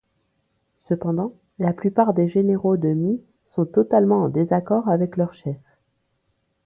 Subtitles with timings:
[0.89, 5.57] Cependant, la plupart des généraux de Mi sont totalement en désaccord avec leur chef.